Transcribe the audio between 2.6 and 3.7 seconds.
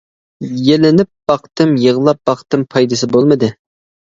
پايدىسى بولمىدى.